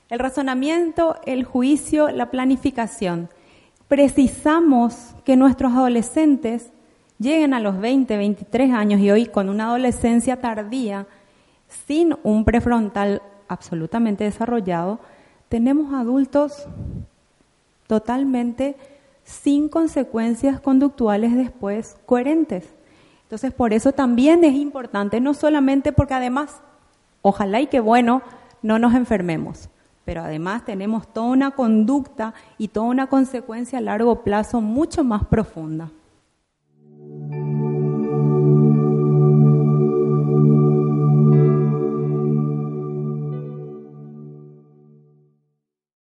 el 0.09 0.19
razonamiento, 0.19 1.17
el 1.25 1.43
juicio, 1.43 2.09
la 2.09 2.31
planificación. 2.31 3.29
Precisamos 3.87 5.15
que 5.25 5.35
nuestros 5.35 5.73
adolescentes 5.73 6.71
lleguen 7.19 7.53
a 7.53 7.59
los 7.59 7.79
20, 7.79 8.17
23 8.17 8.71
años 8.71 9.01
y 9.01 9.11
hoy 9.11 9.25
con 9.25 9.49
una 9.49 9.65
adolescencia 9.65 10.39
tardía, 10.39 11.05
sin 11.85 12.15
un 12.23 12.45
prefrontal 12.45 13.21
absolutamente 13.49 14.23
desarrollado, 14.23 14.99
tenemos 15.49 15.93
adultos 15.93 16.67
totalmente 17.87 18.77
sin 19.25 19.67
consecuencias 19.67 20.59
conductuales 20.59 21.35
después 21.35 21.97
coherentes. 22.05 22.69
Entonces, 23.23 23.53
por 23.53 23.73
eso 23.73 23.91
también 23.91 24.43
es 24.43 24.55
importante, 24.55 25.19
no 25.19 25.33
solamente 25.33 25.91
porque 25.91 26.13
además, 26.13 26.61
ojalá 27.21 27.61
y 27.61 27.67
que 27.67 27.79
bueno, 27.79 28.21
no 28.61 28.79
nos 28.79 28.93
enfermemos, 28.93 29.69
pero 30.05 30.21
además 30.21 30.65
tenemos 30.65 31.11
toda 31.11 31.27
una 31.27 31.51
conducta 31.51 32.33
y 32.57 32.69
toda 32.69 32.87
una 32.87 33.07
consecuencia 33.07 33.79
a 33.79 33.81
largo 33.81 34.23
plazo 34.23 34.61
mucho 34.61 35.03
más 35.03 35.25
profunda. 35.25 35.91